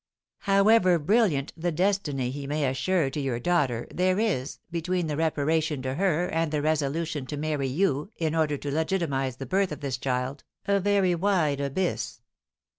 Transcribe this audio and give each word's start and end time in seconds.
"However 0.45 0.97
brilliant 0.97 1.53
the 1.55 1.71
destiny 1.71 2.31
he 2.31 2.47
may 2.47 2.65
assure 2.67 3.11
to 3.11 3.19
your 3.19 3.39
daughter, 3.39 3.85
there 3.93 4.17
is, 4.19 4.57
between 4.71 5.05
the 5.05 5.15
reparation 5.15 5.83
to 5.83 5.93
her 5.93 6.27
and 6.27 6.51
the 6.51 6.63
resolution 6.63 7.27
to 7.27 7.37
marry 7.37 7.67
you 7.67 8.11
in 8.17 8.33
order 8.33 8.57
to 8.57 8.71
legitimise 8.71 9.37
the 9.37 9.45
birth 9.45 9.71
of 9.71 9.81
this 9.81 9.99
child, 9.99 10.43
a 10.67 10.79
very 10.79 11.13
wide 11.13 11.61
abyss." 11.61 12.19